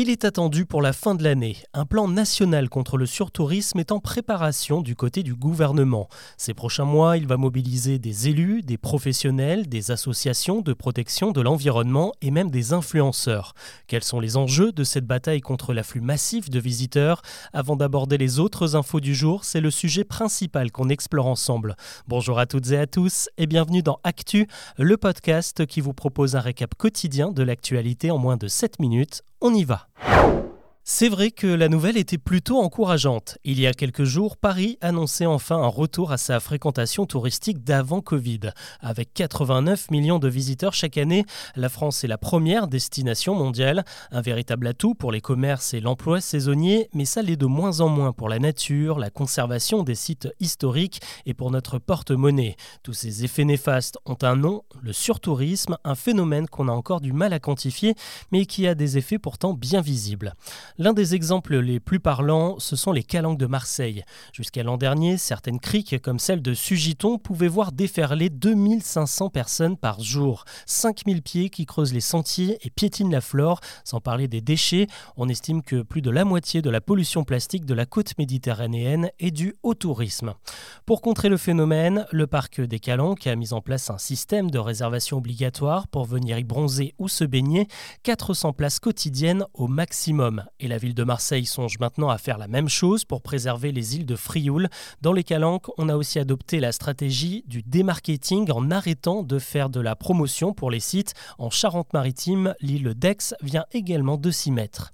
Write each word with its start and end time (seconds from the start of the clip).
Il 0.00 0.10
est 0.10 0.24
attendu 0.24 0.64
pour 0.64 0.80
la 0.80 0.92
fin 0.92 1.16
de 1.16 1.24
l'année. 1.24 1.56
Un 1.74 1.84
plan 1.84 2.06
national 2.06 2.68
contre 2.68 2.96
le 2.96 3.04
surtourisme 3.04 3.80
est 3.80 3.90
en 3.90 3.98
préparation 3.98 4.80
du 4.80 4.94
côté 4.94 5.24
du 5.24 5.34
gouvernement. 5.34 6.06
Ces 6.36 6.54
prochains 6.54 6.84
mois, 6.84 7.16
il 7.16 7.26
va 7.26 7.36
mobiliser 7.36 7.98
des 7.98 8.28
élus, 8.28 8.62
des 8.62 8.78
professionnels, 8.78 9.68
des 9.68 9.90
associations 9.90 10.60
de 10.60 10.72
protection 10.72 11.32
de 11.32 11.40
l'environnement 11.40 12.12
et 12.22 12.30
même 12.30 12.48
des 12.48 12.72
influenceurs. 12.72 13.54
Quels 13.88 14.04
sont 14.04 14.20
les 14.20 14.36
enjeux 14.36 14.70
de 14.70 14.84
cette 14.84 15.04
bataille 15.04 15.40
contre 15.40 15.74
l'afflux 15.74 16.00
massif 16.00 16.48
de 16.48 16.60
visiteurs? 16.60 17.20
Avant 17.52 17.74
d'aborder 17.74 18.18
les 18.18 18.38
autres 18.38 18.76
infos 18.76 19.00
du 19.00 19.16
jour, 19.16 19.44
c'est 19.44 19.60
le 19.60 19.72
sujet 19.72 20.04
principal 20.04 20.70
qu'on 20.70 20.90
explore 20.90 21.26
ensemble. 21.26 21.74
Bonjour 22.06 22.38
à 22.38 22.46
toutes 22.46 22.70
et 22.70 22.78
à 22.78 22.86
tous 22.86 23.28
et 23.36 23.48
bienvenue 23.48 23.82
dans 23.82 23.98
Actu, 24.04 24.46
le 24.76 24.96
podcast 24.96 25.66
qui 25.66 25.80
vous 25.80 25.92
propose 25.92 26.36
un 26.36 26.40
récap 26.40 26.76
quotidien 26.76 27.32
de 27.32 27.42
l'actualité 27.42 28.12
en 28.12 28.18
moins 28.18 28.36
de 28.36 28.46
7 28.46 28.78
minutes. 28.78 29.22
On 29.40 29.54
y 29.54 29.62
va. 29.62 29.87
you 29.96 30.47
C'est 30.90 31.10
vrai 31.10 31.30
que 31.30 31.46
la 31.46 31.68
nouvelle 31.68 31.98
était 31.98 32.16
plutôt 32.16 32.62
encourageante. 32.62 33.36
Il 33.44 33.60
y 33.60 33.66
a 33.66 33.74
quelques 33.74 34.04
jours, 34.04 34.38
Paris 34.38 34.78
annonçait 34.80 35.26
enfin 35.26 35.56
un 35.56 35.66
retour 35.66 36.12
à 36.12 36.16
sa 36.16 36.40
fréquentation 36.40 37.04
touristique 37.04 37.62
d'avant 37.62 38.00
Covid. 38.00 38.40
Avec 38.80 39.12
89 39.12 39.90
millions 39.90 40.18
de 40.18 40.28
visiteurs 40.28 40.72
chaque 40.72 40.96
année, 40.96 41.26
la 41.56 41.68
France 41.68 42.04
est 42.04 42.08
la 42.08 42.16
première 42.16 42.68
destination 42.68 43.34
mondiale. 43.34 43.84
Un 44.12 44.22
véritable 44.22 44.66
atout 44.66 44.94
pour 44.94 45.12
les 45.12 45.20
commerces 45.20 45.74
et 45.74 45.80
l'emploi 45.80 46.22
saisonnier, 46.22 46.88
mais 46.94 47.04
ça 47.04 47.20
l'est 47.20 47.36
de 47.36 47.44
moins 47.44 47.80
en 47.80 47.90
moins 47.90 48.14
pour 48.14 48.30
la 48.30 48.38
nature, 48.38 48.98
la 48.98 49.10
conservation 49.10 49.82
des 49.82 49.94
sites 49.94 50.30
historiques 50.40 51.02
et 51.26 51.34
pour 51.34 51.50
notre 51.50 51.78
porte-monnaie. 51.78 52.56
Tous 52.82 52.94
ces 52.94 53.24
effets 53.24 53.44
néfastes 53.44 53.98
ont 54.06 54.16
un 54.22 54.36
nom, 54.36 54.62
le 54.80 54.94
surtourisme, 54.94 55.76
un 55.84 55.94
phénomène 55.94 56.48
qu'on 56.48 56.68
a 56.68 56.72
encore 56.72 57.02
du 57.02 57.12
mal 57.12 57.34
à 57.34 57.40
quantifier, 57.40 57.94
mais 58.32 58.46
qui 58.46 58.66
a 58.66 58.74
des 58.74 58.96
effets 58.96 59.18
pourtant 59.18 59.52
bien 59.52 59.82
visibles. 59.82 60.32
L'un 60.80 60.92
des 60.92 61.16
exemples 61.16 61.56
les 61.56 61.80
plus 61.80 61.98
parlants, 61.98 62.60
ce 62.60 62.76
sont 62.76 62.92
les 62.92 63.02
calanques 63.02 63.36
de 63.36 63.46
Marseille. 63.46 64.04
Jusqu'à 64.32 64.62
l'an 64.62 64.76
dernier, 64.76 65.16
certaines 65.16 65.58
criques, 65.58 66.00
comme 66.00 66.20
celle 66.20 66.40
de 66.40 66.54
Sugiton, 66.54 67.18
pouvaient 67.18 67.48
voir 67.48 67.72
déferler 67.72 68.30
2500 68.30 69.28
personnes 69.30 69.76
par 69.76 70.00
jour. 70.00 70.44
5000 70.66 71.22
pieds 71.22 71.50
qui 71.50 71.66
creusent 71.66 71.92
les 71.92 72.00
sentiers 72.00 72.58
et 72.64 72.70
piétinent 72.70 73.10
la 73.10 73.20
flore, 73.20 73.58
sans 73.82 74.00
parler 74.00 74.28
des 74.28 74.40
déchets. 74.40 74.86
On 75.16 75.28
estime 75.28 75.62
que 75.62 75.82
plus 75.82 76.00
de 76.00 76.12
la 76.12 76.24
moitié 76.24 76.62
de 76.62 76.70
la 76.70 76.80
pollution 76.80 77.24
plastique 77.24 77.64
de 77.64 77.74
la 77.74 77.84
côte 77.84 78.16
méditerranéenne 78.16 79.10
est 79.18 79.32
due 79.32 79.56
au 79.64 79.74
tourisme. 79.74 80.34
Pour 80.86 81.00
contrer 81.00 81.28
le 81.28 81.38
phénomène, 81.38 82.06
le 82.12 82.28
parc 82.28 82.60
des 82.60 82.78
Calanques 82.78 83.26
a 83.26 83.34
mis 83.34 83.52
en 83.52 83.60
place 83.60 83.90
un 83.90 83.98
système 83.98 84.48
de 84.48 84.60
réservation 84.60 85.16
obligatoire 85.16 85.88
pour 85.88 86.04
venir 86.04 86.38
y 86.38 86.44
bronzer 86.44 86.94
ou 86.98 87.08
se 87.08 87.24
baigner, 87.24 87.66
400 88.04 88.52
places 88.52 88.78
quotidiennes 88.78 89.44
au 89.54 89.66
maximum. 89.66 90.44
La 90.68 90.78
ville 90.78 90.94
de 90.94 91.02
Marseille 91.02 91.46
songe 91.46 91.78
maintenant 91.80 92.10
à 92.10 92.18
faire 92.18 92.38
la 92.38 92.46
même 92.46 92.68
chose 92.68 93.04
pour 93.04 93.22
préserver 93.22 93.72
les 93.72 93.96
îles 93.96 94.06
de 94.06 94.14
Frioul. 94.14 94.68
Dans 95.02 95.12
les 95.12 95.24
Calanques, 95.24 95.66
on 95.78 95.88
a 95.88 95.96
aussi 95.96 96.18
adopté 96.18 96.60
la 96.60 96.72
stratégie 96.72 97.42
du 97.46 97.62
démarketing 97.62 98.50
en 98.52 98.70
arrêtant 98.70 99.22
de 99.22 99.38
faire 99.38 99.70
de 99.70 99.80
la 99.80 99.96
promotion 99.96 100.52
pour 100.52 100.70
les 100.70 100.80
sites. 100.80 101.14
En 101.38 101.50
Charente-Maritime, 101.50 102.54
l'île 102.60 102.94
d'Aix 102.94 103.34
vient 103.42 103.64
également 103.72 104.16
de 104.16 104.30
s'y 104.30 104.52
mettre. 104.52 104.92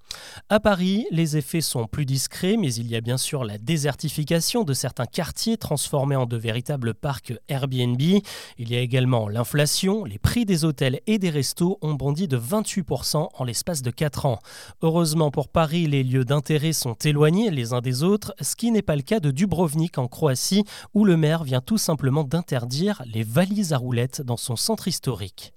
À 0.48 0.60
Paris, 0.60 1.06
les 1.10 1.36
effets 1.36 1.60
sont 1.60 1.86
plus 1.86 2.06
discrets, 2.06 2.56
mais 2.56 2.72
il 2.74 2.88
y 2.88 2.96
a 2.96 3.00
bien 3.00 3.16
sûr 3.16 3.44
la 3.44 3.58
désertification 3.58 4.62
de 4.62 4.72
certains 4.72 5.06
quartiers 5.06 5.56
transformés 5.56 6.16
en 6.16 6.26
de 6.26 6.36
véritables 6.36 6.94
parcs 6.94 7.32
Airbnb. 7.48 8.00
Il 8.00 8.70
y 8.70 8.76
a 8.76 8.80
également 8.80 9.28
l'inflation, 9.28 10.04
les 10.04 10.18
prix 10.18 10.44
des 10.44 10.64
hôtels 10.64 11.00
et 11.06 11.18
des 11.18 11.30
restos 11.30 11.78
ont 11.82 11.94
bondi 11.94 12.28
de 12.28 12.38
28% 12.38 13.28
en 13.34 13.44
l'espace 13.44 13.82
de 13.82 13.90
4 13.90 14.26
ans. 14.26 14.38
Heureusement 14.82 15.30
pour 15.30 15.48
Paris, 15.48 15.63
Paris, 15.64 15.86
les 15.86 16.04
lieux 16.04 16.26
d'intérêt 16.26 16.74
sont 16.74 16.92
éloignés 16.92 17.50
les 17.50 17.72
uns 17.72 17.80
des 17.80 18.02
autres, 18.02 18.34
ce 18.42 18.54
qui 18.54 18.70
n'est 18.70 18.82
pas 18.82 18.96
le 18.96 19.00
cas 19.00 19.18
de 19.18 19.30
Dubrovnik 19.30 19.96
en 19.96 20.08
Croatie, 20.08 20.66
où 20.92 21.06
le 21.06 21.16
maire 21.16 21.42
vient 21.42 21.62
tout 21.62 21.78
simplement 21.78 22.22
d'interdire 22.22 23.00
les 23.06 23.22
valises 23.22 23.72
à 23.72 23.78
roulettes 23.78 24.20
dans 24.20 24.36
son 24.36 24.56
centre 24.56 24.88
historique. 24.88 25.54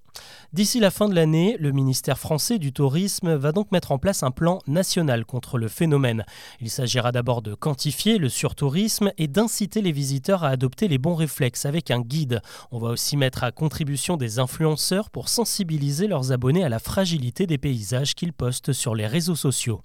D'ici 0.53 0.79
la 0.79 0.91
fin 0.91 1.09
de 1.09 1.13
l'année, 1.13 1.57
le 1.59 1.73
ministère 1.73 2.17
français 2.17 2.57
du 2.57 2.72
Tourisme 2.72 3.35
va 3.35 3.51
donc 3.51 3.72
mettre 3.73 3.91
en 3.91 3.97
place 3.97 4.23
un 4.23 4.31
plan 4.31 4.59
national 4.66 5.25
contre 5.25 5.57
le 5.57 5.67
phénomène. 5.67 6.23
Il 6.61 6.69
s'agira 6.69 7.11
d'abord 7.11 7.41
de 7.41 7.53
quantifier 7.53 8.17
le 8.17 8.29
surtourisme 8.29 9.11
et 9.17 9.27
d'inciter 9.27 9.81
les 9.81 9.91
visiteurs 9.91 10.45
à 10.45 10.50
adopter 10.50 10.88
les 10.88 10.97
bons 10.97 11.16
réflexes 11.16 11.66
avec 11.66 11.91
un 11.91 12.00
guide. 12.00 12.41
On 12.72 12.79
va 12.79 12.89
aussi 12.89 13.17
mettre 13.17 13.44
à 13.44 13.51
contribution 13.51 14.16
des 14.16 14.39
influenceurs 14.39 15.09
pour 15.09 15.27
sensibiliser 15.27 16.07
leurs 16.07 16.31
abonnés 16.31 16.63
à 16.63 16.69
la 16.69 16.79
fragilité 16.79 17.45
des 17.45 17.57
paysages 17.57 18.16
qu'ils 18.16 18.33
postent 18.33 18.72
sur 18.72 18.95
les 18.95 19.06
réseaux 19.06 19.35
sociaux. 19.35 19.81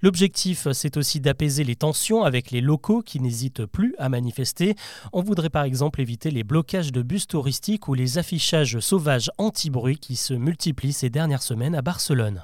L'objectif, 0.00 0.66
c'est 0.72 0.96
aussi 0.96 1.20
d'apaiser 1.20 1.62
les 1.62 1.76
tensions 1.76 2.24
avec 2.24 2.50
les 2.50 2.62
locaux 2.62 3.02
qui 3.02 3.20
n'hésitent 3.20 3.66
plus 3.66 3.94
à 3.98 4.08
manifester. 4.08 4.76
On 5.12 5.22
voudrait 5.22 5.50
par 5.50 5.64
exemple 5.64 6.00
éviter 6.00 6.30
les 6.30 6.42
blocages 6.42 6.90
de 6.90 7.02
bus 7.02 7.26
touristiques 7.26 7.86
ou 7.88 7.94
les 7.94 8.16
affichages 8.16 8.80
sauvages 8.80 9.30
anti-bruit 9.76 9.98
qui 9.98 10.16
se 10.16 10.32
multiplient 10.32 10.92
ces 10.92 11.10
dernières 11.10 11.42
semaines 11.42 11.74
à 11.74 11.82
Barcelone. 11.82 12.42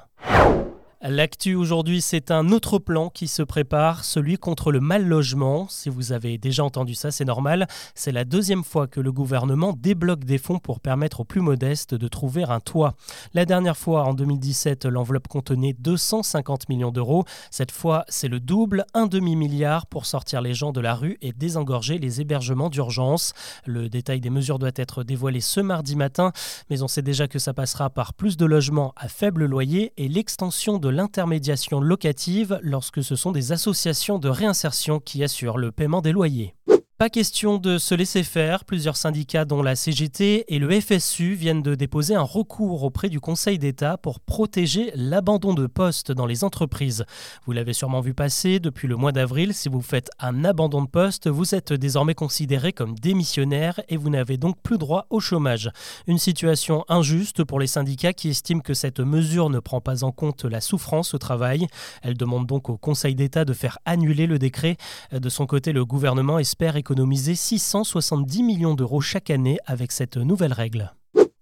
L'actu 1.05 1.55
aujourd'hui, 1.55 1.99
c'est 1.99 2.31
un 2.31 2.47
autre 2.47 2.79
plan 2.79 3.09
qui 3.09 3.27
se 3.27 3.43
prépare, 3.43 4.05
celui 4.05 4.37
contre 4.37 4.71
le 4.71 4.79
mal 4.79 5.05
logement. 5.05 5.67
Si 5.67 5.89
vous 5.89 6.13
avez 6.13 6.37
déjà 6.37 6.63
entendu 6.63 6.95
ça, 6.95 7.11
c'est 7.11 7.25
normal. 7.25 7.67
C'est 7.93 8.13
la 8.13 8.23
deuxième 8.23 8.63
fois 8.63 8.87
que 8.87 9.01
le 9.01 9.11
gouvernement 9.11 9.73
débloque 9.73 10.23
des 10.23 10.37
fonds 10.37 10.59
pour 10.59 10.79
permettre 10.79 11.19
aux 11.19 11.25
plus 11.25 11.41
modestes 11.41 11.93
de 11.93 12.07
trouver 12.07 12.43
un 12.43 12.61
toit. 12.61 12.95
La 13.33 13.43
dernière 13.43 13.75
fois, 13.75 14.05
en 14.05 14.13
2017, 14.13 14.85
l'enveloppe 14.85 15.27
contenait 15.27 15.75
250 15.77 16.69
millions 16.69 16.91
d'euros. 16.91 17.25
Cette 17.51 17.71
fois, 17.71 18.05
c'est 18.07 18.29
le 18.29 18.39
double, 18.39 18.85
un 18.93 19.07
demi-milliard 19.07 19.87
pour 19.87 20.05
sortir 20.05 20.41
les 20.41 20.53
gens 20.53 20.71
de 20.71 20.79
la 20.79 20.95
rue 20.95 21.17
et 21.21 21.33
désengorger 21.33 21.97
les 21.97 22.21
hébergements 22.21 22.69
d'urgence. 22.69 23.33
Le 23.65 23.89
détail 23.89 24.21
des 24.21 24.29
mesures 24.29 24.57
doit 24.57 24.71
être 24.77 25.03
dévoilé 25.03 25.41
ce 25.41 25.59
mardi 25.59 25.97
matin, 25.97 26.31
mais 26.69 26.81
on 26.81 26.87
sait 26.87 27.01
déjà 27.01 27.27
que 27.27 27.39
ça 27.39 27.53
passera 27.53 27.89
par 27.89 28.13
plus 28.13 28.37
de 28.37 28.45
logements 28.45 28.93
à 28.95 29.09
faible 29.09 29.43
loyer 29.43 29.91
et 29.97 30.07
l'extension 30.07 30.79
de 30.79 30.92
l'intermédiation 30.93 31.81
locative 31.81 32.59
lorsque 32.61 33.03
ce 33.03 33.15
sont 33.15 33.31
des 33.31 33.51
associations 33.51 34.19
de 34.19 34.29
réinsertion 34.29 34.99
qui 34.99 35.23
assurent 35.23 35.57
le 35.57 35.71
paiement 35.71 36.01
des 36.01 36.11
loyers. 36.11 36.55
Pas 37.03 37.09
question 37.09 37.57
de 37.57 37.79
se 37.79 37.95
laisser 37.95 38.23
faire. 38.23 38.63
Plusieurs 38.63 38.95
syndicats, 38.95 39.43
dont 39.43 39.61
la 39.61 39.75
CGT 39.75 40.45
et 40.47 40.57
le 40.57 40.79
FSU, 40.79 41.33
viennent 41.33 41.61
de 41.61 41.75
déposer 41.75 42.15
un 42.15 42.21
recours 42.21 42.83
auprès 42.83 43.09
du 43.09 43.19
Conseil 43.19 43.59
d'État 43.59 43.97
pour 43.97 44.21
protéger 44.21 44.89
l'abandon 44.95 45.53
de 45.53 45.67
postes 45.67 46.13
dans 46.13 46.25
les 46.25 46.45
entreprises. 46.45 47.03
Vous 47.45 47.51
l'avez 47.51 47.73
sûrement 47.73 47.99
vu 47.99 48.13
passer 48.13 48.61
depuis 48.61 48.87
le 48.87 48.95
mois 48.95 49.11
d'avril. 49.11 49.53
Si 49.53 49.67
vous 49.67 49.81
faites 49.81 50.11
un 50.17 50.45
abandon 50.45 50.81
de 50.81 50.87
poste, 50.87 51.27
vous 51.27 51.53
êtes 51.53 51.73
désormais 51.73 52.15
considéré 52.15 52.71
comme 52.71 52.97
démissionnaire 52.97 53.81
et 53.89 53.97
vous 53.97 54.09
n'avez 54.09 54.37
donc 54.37 54.55
plus 54.63 54.77
droit 54.77 55.05
au 55.09 55.19
chômage. 55.19 55.71
Une 56.07 56.19
situation 56.19 56.85
injuste 56.87 57.43
pour 57.43 57.59
les 57.59 57.67
syndicats 57.67 58.13
qui 58.13 58.29
estiment 58.29 58.61
que 58.61 58.73
cette 58.73 59.01
mesure 59.01 59.49
ne 59.49 59.59
prend 59.59 59.81
pas 59.81 60.05
en 60.05 60.13
compte 60.13 60.45
la 60.45 60.61
souffrance 60.61 61.13
au 61.13 61.17
travail. 61.17 61.67
Elle 62.01 62.15
demande 62.15 62.47
donc 62.47 62.69
au 62.69 62.77
Conseil 62.77 63.13
d'État 63.13 63.43
de 63.43 63.51
faire 63.51 63.77
annuler 63.83 64.25
le 64.25 64.39
décret. 64.39 64.77
De 65.11 65.27
son 65.27 65.45
côté, 65.45 65.73
le 65.73 65.83
gouvernement 65.83 66.39
espère 66.39 66.77
économiser 66.77 66.92
économiser 66.93 67.33
670 67.33 68.43
millions 68.43 68.75
d'euros 68.75 69.01
chaque 69.01 69.31
année 69.31 69.57
avec 69.65 69.91
cette 69.91 70.15
nouvelle 70.17 70.53
règle. 70.53 70.93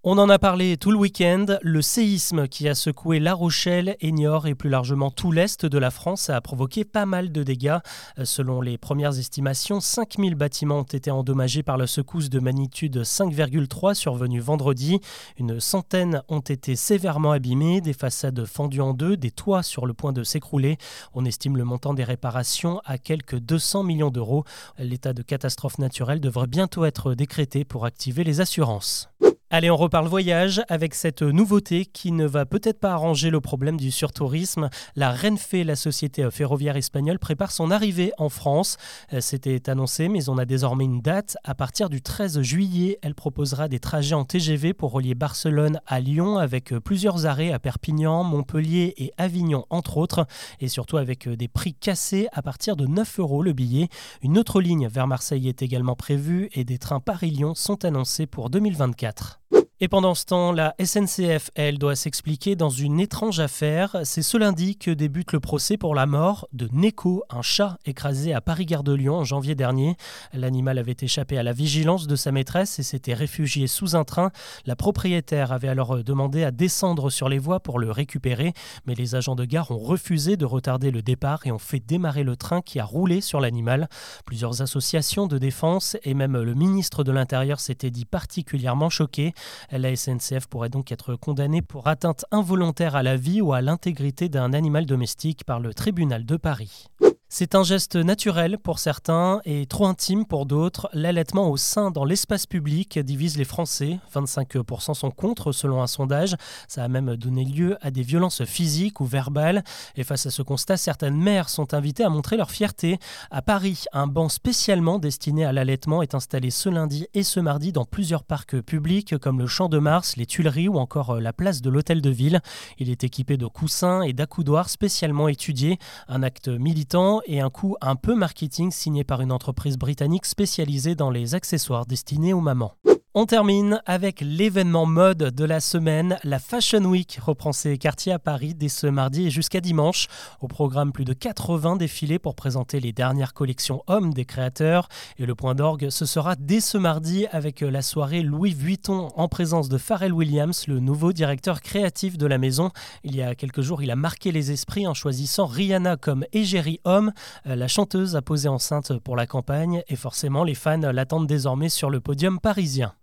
On 0.03 0.17
en 0.17 0.29
a 0.29 0.39
parlé 0.39 0.77
tout 0.77 0.89
le 0.89 0.97
week-end. 0.97 1.45
Le 1.61 1.83
séisme 1.83 2.47
qui 2.47 2.67
a 2.67 2.73
secoué 2.73 3.19
La 3.19 3.35
Rochelle, 3.35 3.97
Niort 4.01 4.47
et 4.47 4.55
plus 4.55 4.71
largement 4.71 5.11
tout 5.11 5.31
l'est 5.31 5.63
de 5.63 5.77
la 5.77 5.91
France 5.91 6.31
a 6.31 6.41
provoqué 6.41 6.85
pas 6.85 7.05
mal 7.05 7.31
de 7.31 7.43
dégâts. 7.43 7.77
Selon 8.23 8.61
les 8.61 8.79
premières 8.79 9.19
estimations, 9.19 9.79
5000 9.79 10.33
bâtiments 10.33 10.79
ont 10.79 10.83
été 10.83 11.11
endommagés 11.11 11.61
par 11.61 11.77
la 11.77 11.85
secousse 11.85 12.31
de 12.31 12.39
magnitude 12.39 12.97
5,3 13.03 13.93
survenue 13.93 14.39
vendredi. 14.39 15.01
Une 15.37 15.59
centaine 15.59 16.23
ont 16.29 16.39
été 16.39 16.75
sévèrement 16.75 17.33
abîmés, 17.33 17.79
des 17.79 17.93
façades 17.93 18.43
fendues 18.45 18.81
en 18.81 18.95
deux, 18.95 19.17
des 19.17 19.29
toits 19.29 19.61
sur 19.61 19.85
le 19.85 19.93
point 19.93 20.13
de 20.13 20.23
s'écrouler. 20.23 20.79
On 21.13 21.25
estime 21.25 21.57
le 21.57 21.63
montant 21.63 21.93
des 21.93 22.05
réparations 22.05 22.81
à 22.85 22.97
quelques 22.97 23.37
200 23.37 23.83
millions 23.83 24.09
d'euros. 24.09 24.45
L'état 24.79 25.13
de 25.13 25.21
catastrophe 25.21 25.77
naturelle 25.77 26.21
devrait 26.21 26.47
bientôt 26.47 26.85
être 26.85 27.13
décrété 27.13 27.65
pour 27.65 27.85
activer 27.85 28.23
les 28.23 28.41
assurances. 28.41 29.07
Allez, 29.53 29.69
on 29.69 29.75
reparle 29.75 30.07
voyage 30.07 30.61
avec 30.69 30.95
cette 30.95 31.21
nouveauté 31.21 31.85
qui 31.85 32.13
ne 32.13 32.25
va 32.25 32.45
peut-être 32.45 32.79
pas 32.79 32.93
arranger 32.93 33.29
le 33.29 33.41
problème 33.41 33.75
du 33.75 33.91
surtourisme. 33.91 34.69
La 34.95 35.11
Renfe, 35.11 35.51
la 35.51 35.75
société 35.75 36.25
ferroviaire 36.31 36.77
espagnole, 36.77 37.19
prépare 37.19 37.51
son 37.51 37.69
arrivée 37.69 38.13
en 38.17 38.29
France. 38.29 38.77
Euh, 39.11 39.19
c'était 39.19 39.69
annoncé, 39.69 40.07
mais 40.07 40.29
on 40.29 40.37
a 40.37 40.45
désormais 40.45 40.85
une 40.85 41.01
date. 41.01 41.35
À 41.43 41.53
partir 41.53 41.89
du 41.89 42.01
13 42.01 42.41
juillet, 42.41 42.97
elle 43.01 43.13
proposera 43.13 43.67
des 43.67 43.79
trajets 43.79 44.15
en 44.15 44.23
TGV 44.23 44.73
pour 44.73 44.93
relier 44.93 45.15
Barcelone 45.15 45.81
à 45.85 45.99
Lyon 45.99 46.37
avec 46.37 46.73
plusieurs 46.79 47.25
arrêts 47.25 47.51
à 47.51 47.59
Perpignan, 47.59 48.23
Montpellier 48.23 48.93
et 48.95 49.11
Avignon, 49.17 49.65
entre 49.69 49.97
autres, 49.97 50.27
et 50.61 50.69
surtout 50.69 50.95
avec 50.95 51.27
des 51.27 51.49
prix 51.49 51.73
cassés 51.73 52.29
à 52.31 52.41
partir 52.41 52.77
de 52.77 52.87
9 52.87 53.19
euros 53.19 53.43
le 53.43 53.51
billet. 53.51 53.89
Une 54.21 54.37
autre 54.37 54.61
ligne 54.61 54.87
vers 54.87 55.07
Marseille 55.07 55.49
est 55.49 55.61
également 55.61 55.97
prévue 55.97 56.47
et 56.53 56.63
des 56.63 56.77
trains 56.77 57.01
Paris-Lyon 57.01 57.53
sont 57.53 57.83
annoncés 57.83 58.27
pour 58.27 58.49
2024. 58.49 59.40
Et 59.83 59.87
pendant 59.87 60.13
ce 60.13 60.25
temps, 60.25 60.51
la 60.51 60.75
SNCF, 60.79 61.49
elle, 61.55 61.79
doit 61.79 61.95
s'expliquer 61.95 62.55
dans 62.55 62.69
une 62.69 62.99
étrange 62.99 63.39
affaire. 63.39 63.97
C'est 64.03 64.21
ce 64.21 64.37
lundi 64.37 64.77
que 64.77 64.91
débute 64.91 65.31
le 65.31 65.39
procès 65.39 65.75
pour 65.75 65.95
la 65.95 66.05
mort 66.05 66.47
de 66.53 66.69
Neko, 66.71 67.23
un 67.31 67.41
chat 67.41 67.79
écrasé 67.85 68.31
à 68.31 68.41
Paris-Gare 68.41 68.83
de 68.83 68.93
Lyon 68.93 69.15
en 69.15 69.23
janvier 69.23 69.55
dernier. 69.55 69.95
L'animal 70.33 70.77
avait 70.77 70.95
échappé 71.01 71.35
à 71.39 71.41
la 71.41 71.51
vigilance 71.51 72.05
de 72.05 72.15
sa 72.15 72.31
maîtresse 72.31 72.77
et 72.77 72.83
s'était 72.83 73.15
réfugié 73.15 73.65
sous 73.65 73.95
un 73.95 74.03
train. 74.03 74.29
La 74.67 74.75
propriétaire 74.75 75.51
avait 75.51 75.67
alors 75.67 76.03
demandé 76.03 76.43
à 76.43 76.51
descendre 76.51 77.09
sur 77.09 77.27
les 77.27 77.39
voies 77.39 77.59
pour 77.59 77.79
le 77.79 77.89
récupérer, 77.89 78.53
mais 78.85 78.93
les 78.93 79.15
agents 79.15 79.35
de 79.35 79.45
gare 79.45 79.71
ont 79.71 79.79
refusé 79.79 80.37
de 80.37 80.45
retarder 80.45 80.91
le 80.91 81.01
départ 81.01 81.47
et 81.47 81.51
ont 81.51 81.57
fait 81.57 81.79
démarrer 81.79 82.21
le 82.21 82.35
train 82.35 82.61
qui 82.61 82.79
a 82.79 82.85
roulé 82.85 83.19
sur 83.19 83.39
l'animal. 83.39 83.89
Plusieurs 84.27 84.61
associations 84.61 85.25
de 85.25 85.39
défense 85.39 85.97
et 86.03 86.13
même 86.13 86.37
le 86.39 86.53
ministre 86.53 87.03
de 87.03 87.11
l'Intérieur 87.11 87.59
s'étaient 87.59 87.89
dit 87.89 88.05
particulièrement 88.05 88.91
choqués. 88.91 89.33
La 89.71 89.95
SNCF 89.95 90.47
pourrait 90.47 90.69
donc 90.69 90.91
être 90.91 91.15
condamnée 91.15 91.61
pour 91.61 91.87
atteinte 91.87 92.25
involontaire 92.31 92.95
à 92.95 93.03
la 93.03 93.15
vie 93.15 93.41
ou 93.41 93.53
à 93.53 93.61
l'intégrité 93.61 94.27
d'un 94.27 94.51
animal 94.51 94.85
domestique 94.85 95.45
par 95.45 95.59
le 95.61 95.73
tribunal 95.73 96.25
de 96.25 96.35
Paris. 96.35 96.87
C'est 97.33 97.55
un 97.55 97.63
geste 97.63 97.95
naturel 97.95 98.57
pour 98.57 98.77
certains 98.77 99.39
et 99.45 99.65
trop 99.65 99.85
intime 99.85 100.25
pour 100.25 100.45
d'autres. 100.45 100.89
L'allaitement 100.91 101.49
au 101.49 101.55
sein 101.55 101.89
dans 101.89 102.03
l'espace 102.03 102.45
public 102.45 102.99
divise 102.99 103.37
les 103.37 103.45
Français. 103.45 103.99
25% 104.13 104.93
sont 104.93 105.11
contre 105.11 105.53
selon 105.53 105.81
un 105.81 105.87
sondage. 105.87 106.35
Ça 106.67 106.83
a 106.83 106.89
même 106.89 107.15
donné 107.15 107.45
lieu 107.45 107.77
à 107.79 107.89
des 107.89 108.01
violences 108.01 108.43
physiques 108.43 108.99
ou 108.99 109.05
verbales. 109.05 109.63
Et 109.95 110.03
face 110.03 110.25
à 110.25 110.29
ce 110.29 110.41
constat, 110.41 110.75
certaines 110.75 111.15
mères 111.15 111.47
sont 111.47 111.73
invitées 111.73 112.03
à 112.03 112.09
montrer 112.09 112.35
leur 112.35 112.51
fierté. 112.51 112.99
À 113.31 113.41
Paris, 113.41 113.85
un 113.93 114.07
banc 114.07 114.27
spécialement 114.27 114.99
destiné 114.99 115.45
à 115.45 115.53
l'allaitement 115.53 116.01
est 116.01 116.15
installé 116.15 116.49
ce 116.49 116.67
lundi 116.67 117.07
et 117.13 117.23
ce 117.23 117.39
mardi 117.39 117.71
dans 117.71 117.85
plusieurs 117.85 118.25
parcs 118.25 118.59
publics 118.59 119.17
comme 119.19 119.39
le 119.39 119.47
Champ 119.47 119.69
de 119.69 119.79
Mars, 119.79 120.17
les 120.17 120.25
Tuileries 120.25 120.67
ou 120.67 120.77
encore 120.77 121.21
la 121.21 121.31
place 121.31 121.61
de 121.61 121.69
l'Hôtel 121.69 122.01
de 122.01 122.09
Ville. 122.09 122.41
Il 122.77 122.89
est 122.89 123.05
équipé 123.05 123.37
de 123.37 123.47
coussins 123.47 124.01
et 124.01 124.11
d'accoudoirs 124.11 124.67
spécialement 124.69 125.29
étudiés. 125.29 125.79
Un 126.09 126.23
acte 126.23 126.49
militant 126.49 127.20
et 127.25 127.41
un 127.41 127.49
coup 127.49 127.75
un 127.81 127.95
peu 127.95 128.15
marketing 128.15 128.71
signé 128.71 129.03
par 129.03 129.21
une 129.21 129.31
entreprise 129.31 129.77
britannique 129.77 130.25
spécialisée 130.25 130.95
dans 130.95 131.09
les 131.09 131.35
accessoires 131.35 131.85
destinés 131.85 132.33
aux 132.33 132.41
mamans. 132.41 132.75
On 133.13 133.25
termine 133.25 133.81
avec 133.85 134.21
l'événement 134.21 134.85
mode 134.85 135.17
de 135.17 135.43
la 135.43 135.59
semaine. 135.59 136.17
La 136.23 136.39
Fashion 136.39 136.85
Week 136.85 137.19
reprend 137.21 137.51
ses 137.51 137.77
quartiers 137.77 138.13
à 138.13 138.19
Paris 138.19 138.53
dès 138.53 138.69
ce 138.69 138.87
mardi 138.87 139.27
et 139.27 139.29
jusqu'à 139.29 139.59
dimanche. 139.59 140.07
Au 140.39 140.47
programme, 140.47 140.93
plus 140.93 141.03
de 141.03 141.11
80 141.11 141.75
défilés 141.75 142.19
pour 142.19 142.35
présenter 142.35 142.79
les 142.79 142.93
dernières 142.93 143.33
collections 143.33 143.83
hommes 143.87 144.13
des 144.13 144.23
créateurs. 144.23 144.87
Et 145.17 145.25
le 145.25 145.35
point 145.35 145.55
d'orgue, 145.55 145.89
ce 145.89 146.05
sera 146.05 146.37
dès 146.37 146.61
ce 146.61 146.77
mardi 146.77 147.27
avec 147.33 147.59
la 147.59 147.81
soirée 147.81 148.21
Louis 148.21 148.53
Vuitton 148.53 149.09
en 149.17 149.27
présence 149.27 149.67
de 149.67 149.77
Pharrell 149.77 150.13
Williams, 150.13 150.67
le 150.69 150.79
nouveau 150.79 151.11
directeur 151.11 151.59
créatif 151.59 152.17
de 152.17 152.27
la 152.27 152.37
maison. 152.37 152.71
Il 153.03 153.13
y 153.13 153.21
a 153.21 153.35
quelques 153.35 153.59
jours, 153.59 153.83
il 153.83 153.91
a 153.91 153.97
marqué 153.97 154.31
les 154.31 154.53
esprits 154.53 154.87
en 154.87 154.93
choisissant 154.93 155.47
Rihanna 155.47 155.97
comme 155.97 156.23
égérie 156.31 156.79
homme. 156.85 157.11
La 157.43 157.67
chanteuse 157.67 158.15
a 158.15 158.21
posé 158.21 158.47
enceinte 158.47 158.97
pour 158.99 159.17
la 159.17 159.27
campagne 159.27 159.83
et 159.89 159.97
forcément, 159.97 160.45
les 160.45 160.55
fans 160.55 160.79
l'attendent 160.93 161.27
désormais 161.27 161.67
sur 161.67 161.89
le 161.89 161.99
podium 161.99 162.39
parisien. 162.39 162.93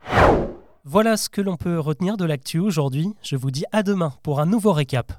Voilà 0.85 1.17
ce 1.17 1.29
que 1.29 1.43
l'on 1.43 1.57
peut 1.57 1.79
retenir 1.79 2.17
de 2.17 2.25
l'actu 2.25 2.59
aujourd'hui. 2.59 3.15
Je 3.23 3.37
vous 3.37 3.51
dis 3.51 3.65
à 3.73 3.83
demain 3.83 4.15
pour 4.23 4.41
un 4.41 4.47
nouveau 4.47 4.73
récap. 4.73 5.13